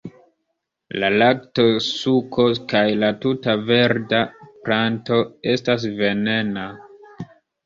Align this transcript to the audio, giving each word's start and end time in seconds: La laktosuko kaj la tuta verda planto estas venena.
La 1.01 1.09
laktosuko 1.23 2.45
kaj 2.71 2.81
la 3.03 3.11
tuta 3.27 3.55
verda 3.69 4.23
planto 4.65 5.21
estas 5.53 5.87
venena. 6.03 6.67